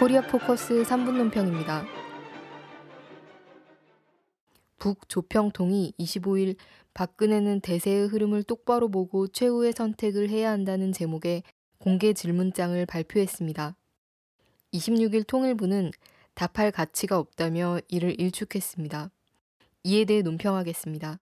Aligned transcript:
코리아 0.00 0.22
포커스 0.22 0.82
3분 0.82 1.18
논평입니다. 1.18 1.84
북조평통이 4.78 5.92
25일 5.98 6.56
박근혜는 6.94 7.60
대세의 7.60 8.06
흐름을 8.06 8.44
똑바로 8.44 8.88
보고 8.88 9.28
최후의 9.28 9.74
선택을 9.74 10.30
해야 10.30 10.52
한다는 10.52 10.92
제목의 10.92 11.42
공개 11.76 12.14
질문장을 12.14 12.86
발표했습니다. 12.86 13.76
26일 14.72 15.26
통일부는 15.26 15.90
답할 16.32 16.70
가치가 16.70 17.18
없다며 17.18 17.78
이를 17.88 18.18
일축했습니다. 18.18 19.10
이에 19.84 20.06
대해 20.06 20.22
논평하겠습니다. 20.22 21.20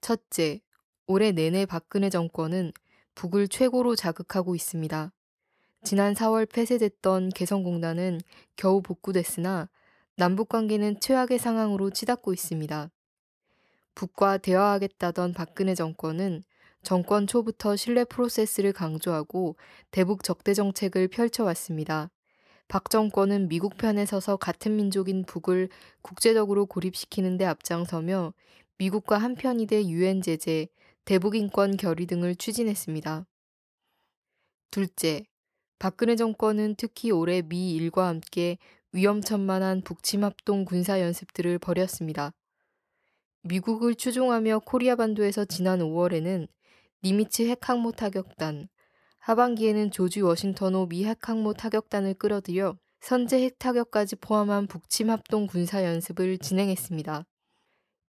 첫째, 0.00 0.60
올해 1.06 1.30
내내 1.30 1.66
박근혜 1.66 2.10
정권은 2.10 2.72
북을 3.14 3.46
최고로 3.46 3.94
자극하고 3.94 4.56
있습니다. 4.56 5.12
지난 5.84 6.14
4월 6.14 6.46
폐쇄됐던 6.46 7.30
개성공단은 7.30 8.20
겨우 8.56 8.82
복구됐으나 8.82 9.68
남북 10.16 10.48
관계는 10.48 11.00
최악의 11.00 11.40
상황으로 11.40 11.90
치닫고 11.90 12.32
있습니다. 12.32 12.88
북과 13.96 14.38
대화하겠다던 14.38 15.32
박근혜 15.32 15.74
정권은 15.74 16.44
정권 16.84 17.26
초부터 17.26 17.74
신뢰 17.74 18.04
프로세스를 18.04 18.72
강조하고 18.72 19.56
대북 19.90 20.22
적대 20.22 20.54
정책을 20.54 21.08
펼쳐왔습니다. 21.08 22.10
박 22.68 22.88
정권은 22.88 23.48
미국 23.48 23.76
편에 23.76 24.06
서서 24.06 24.36
같은 24.36 24.76
민족인 24.76 25.24
북을 25.24 25.68
국제적으로 26.00 26.66
고립시키는 26.66 27.38
데 27.38 27.44
앞장서며 27.44 28.34
미국과 28.78 29.18
한편이 29.18 29.66
돼 29.66 29.84
유엔 29.88 30.22
제재, 30.22 30.68
대북 31.04 31.34
인권 31.34 31.76
결의 31.76 32.06
등을 32.06 32.36
추진했습니다. 32.36 33.26
둘째, 34.70 35.26
박근혜 35.82 36.14
정권은 36.14 36.76
특히 36.78 37.10
올해 37.10 37.42
미 37.42 37.72
일과 37.72 38.06
함께 38.06 38.56
위험천만한 38.92 39.80
북침 39.80 40.22
합동 40.22 40.64
군사 40.64 41.00
연습들을 41.00 41.58
벌였습니다. 41.58 42.30
미국을 43.42 43.96
추종하며 43.96 44.60
코리아 44.60 44.94
반도에서 44.94 45.44
지난 45.44 45.80
5월에는 45.80 46.46
니미츠 47.02 47.48
핵항모 47.48 47.90
타격단, 47.90 48.68
하반기에는 49.18 49.90
조지 49.90 50.20
워싱턴호 50.20 50.86
미 50.86 51.04
핵항모 51.04 51.54
타격단을 51.54 52.14
끌어들여 52.14 52.78
선제 53.00 53.42
핵 53.42 53.58
타격까지 53.58 54.14
포함한 54.20 54.68
북침 54.68 55.10
합동 55.10 55.48
군사 55.48 55.82
연습을 55.82 56.38
진행했습니다. 56.38 57.24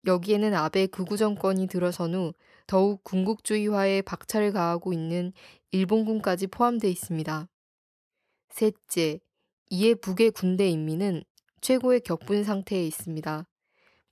여기에는 0.06 0.54
아베 0.54 0.88
극우 0.88 1.16
정권이 1.16 1.68
들어선 1.68 2.16
후 2.16 2.32
더욱 2.66 3.04
군국주의화에 3.04 4.02
박차를 4.02 4.50
가하고 4.52 4.92
있는 4.92 5.32
일본군까지 5.70 6.48
포함되어 6.48 6.90
있습니다. 6.90 7.48
셋째, 8.50 9.20
이에 9.70 9.94
북의 9.94 10.32
군대 10.32 10.68
인민은 10.68 11.22
최고의 11.60 12.00
격분 12.00 12.44
상태에 12.44 12.84
있습니다. 12.86 13.46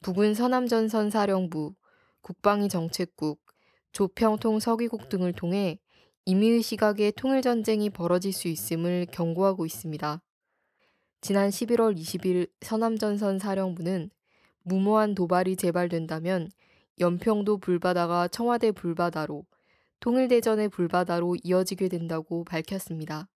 북은 0.02 0.34
서남전선 0.34 1.10
사령부, 1.10 1.74
국방위 2.20 2.68
정책국, 2.68 3.40
조평통 3.92 4.60
서기국 4.60 5.08
등을 5.08 5.32
통해 5.32 5.78
임의의 6.24 6.62
시각에 6.62 7.10
통일전쟁이 7.10 7.90
벌어질 7.90 8.32
수 8.32 8.48
있음을 8.48 9.06
경고하고 9.10 9.66
있습니다. 9.66 10.22
지난 11.20 11.48
11월 11.48 11.96
20일 11.96 12.48
서남전선 12.60 13.38
사령부는 13.38 14.10
무모한 14.62 15.14
도발이 15.14 15.56
재발된다면 15.56 16.50
연평도 17.00 17.58
불바다가 17.58 18.28
청와대 18.28 18.70
불바다로 18.70 19.44
통일대전의 20.00 20.68
불바다로 20.68 21.36
이어지게 21.42 21.88
된다고 21.88 22.44
밝혔습니다. 22.44 23.28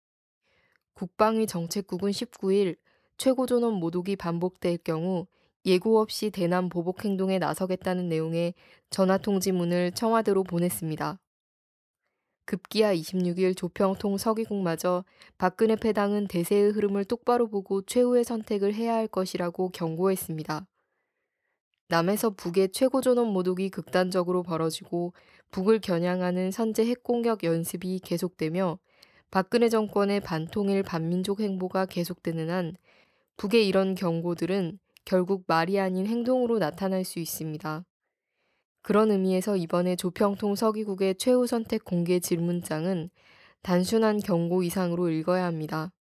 국방위 0.95 1.47
정책국은 1.47 2.11
19일 2.11 2.77
최고존엄 3.17 3.75
모독이 3.75 4.17
반복될 4.17 4.79
경우 4.79 5.27
예고 5.65 6.01
없이 6.01 6.31
대남 6.31 6.69
보복 6.69 7.05
행동에 7.05 7.39
나서겠다는 7.39 8.09
내용의 8.09 8.55
전화 8.91 9.17
통지문을 9.17 9.93
청와대로 9.93 10.43
보냈습니다. 10.43 11.19
급기야 12.45 12.95
26일 12.95 13.57
조평통 13.57 14.19
서기국마저 14.19 15.05
박근혜 15.39 15.77
패당은 15.77 16.27
대세의 16.27 16.73
흐름을 16.73 17.05
똑바로 17.05 17.49
보고 17.49 17.83
최후의 17.83 18.25
선택을 18.25 18.75
해야 18.75 18.95
할 18.95 19.07
것이라고 19.07 19.71
경고했습니다. 19.71 20.67
남에서 21.89 22.31
북의 22.31 22.73
최고존엄 22.73 23.29
모독이 23.29 23.69
극단적으로 23.69 24.43
벌어지고 24.43 25.13
북을 25.51 25.81
겨냥하는 25.81 26.51
선제 26.51 26.87
핵공격 26.87 27.45
연습이 27.45 28.01
계속되며 28.01 28.79
박근혜 29.33 29.71
정권의 29.71 30.21
반통일 30.21 30.83
반민족 30.83 31.41
행보가 31.41 31.87
계속되는 31.87 32.51
한 32.51 32.77
북의 33.39 33.67
이런 33.67 33.95
경고들은 33.95 34.79
결국 35.07 35.45
말이 35.47 35.81
아닌 35.81 36.07
행동으로 36.07 36.59
나타날 36.59 37.03
수 37.03 37.19
있습니다. 37.19 37.83
그런 38.83 39.11
의미에서 39.11 39.57
이번에 39.57 39.97
조평통 39.97 40.55
서기국의 40.55 41.15
최후 41.15 41.47
선택 41.47 41.83
공개 41.83 42.21
질문장은 42.21 43.09
단순한 43.63 44.19
경고 44.19 44.63
이상으로 44.63 45.09
읽어야 45.09 45.47
합니다. 45.47 45.95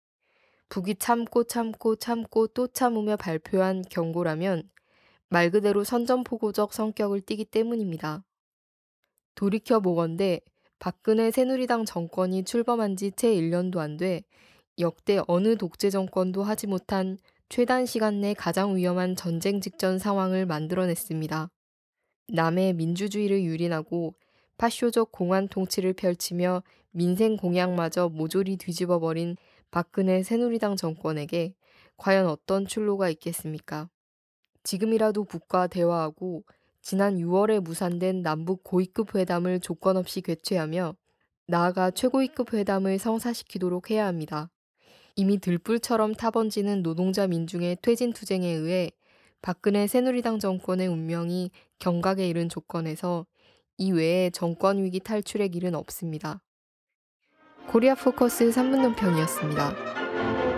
북이 0.69 0.96
참고 0.96 1.44
참고 1.44 1.94
참고 1.94 2.48
또 2.48 2.66
참으며 2.66 3.16
발표한 3.16 3.82
경고라면 3.88 4.69
말 5.28 5.52
그대로 5.52 5.84
선전포고적 5.84 6.72
성격을 6.72 7.20
띠기 7.20 7.44
때문입니다. 7.44 8.24
돌이켜 9.36 9.78
보건대 9.78 10.40
박근혜 10.80 11.30
새누리당 11.30 11.84
정권이 11.84 12.42
출범한 12.44 12.96
지 12.96 13.12
채 13.12 13.32
1년도 13.34 13.78
안 13.78 13.96
돼 13.96 14.24
역대 14.80 15.20
어느 15.28 15.56
독재 15.56 15.91
정권도 15.91 16.42
하지 16.42 16.66
못한 16.66 17.18
최단 17.48 17.86
시간 17.86 18.20
내 18.20 18.34
가장 18.34 18.74
위험한 18.76 19.14
전쟁 19.14 19.60
직전 19.60 19.98
상황을 19.98 20.46
만들어냈습니다. 20.46 21.50
남의 22.28 22.72
민주주의를 22.74 23.42
유린하고 23.44 24.14
파쇼적 24.56 25.12
공안 25.12 25.48
통치를 25.48 25.92
펼치며 25.92 26.62
민생 26.92 27.36
공약마저 27.36 28.08
모조리 28.08 28.56
뒤집어버린 28.56 29.36
박근혜 29.70 30.22
새누리당 30.22 30.76
정권에게 30.76 31.54
과연 31.96 32.26
어떤 32.26 32.66
출로가 32.66 33.10
있겠습니까? 33.10 33.90
지금이라도 34.62 35.24
북과 35.24 35.66
대화하고 35.66 36.44
지난 36.82 37.18
6월에 37.18 37.60
무산된 37.60 38.22
남북 38.22 38.64
고위급 38.64 39.14
회담을 39.14 39.60
조건 39.60 39.96
없이 39.96 40.20
개최하며 40.20 40.94
나아가 41.46 41.91
최고위급 41.91 42.54
회담을 42.54 42.98
성사시키도록 42.98 43.91
해야 43.91 44.06
합니다. 44.06 44.50
이미 45.16 45.38
들불처럼 45.38 46.14
타번지는 46.14 46.82
노동자 46.82 47.26
민중의 47.26 47.78
퇴진 47.82 48.12
투쟁에 48.12 48.48
의해 48.48 48.90
박근혜 49.42 49.86
새누리당 49.86 50.38
정권의 50.38 50.86
운명이 50.86 51.50
경각에 51.78 52.28
이른 52.28 52.48
조건에서 52.48 53.26
이 53.78 53.92
외에 53.92 54.30
정권 54.30 54.82
위기 54.82 55.00
탈출의 55.00 55.48
길은 55.50 55.74
없습니다. 55.74 56.42
코리아 57.66 57.94
포커스 57.94 58.50
3분 58.50 58.82
논평이었습니다. 58.82 60.50